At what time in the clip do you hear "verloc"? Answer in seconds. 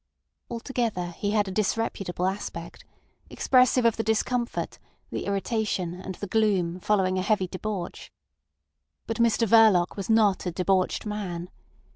9.47-9.95